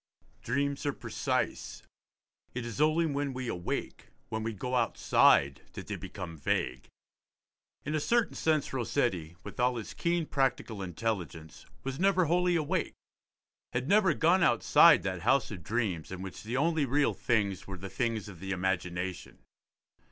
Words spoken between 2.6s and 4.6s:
is only when we awake, when we